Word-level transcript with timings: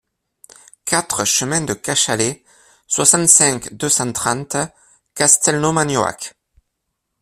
quatre 0.83 1.25
chemin 1.25 1.61
de 1.61 1.75
Cachalet, 1.75 2.43
soixante-cinq, 2.87 3.75
deux 3.75 3.87
cent 3.87 4.11
trente, 4.11 4.57
Castelnau-Magnoac 5.13 6.33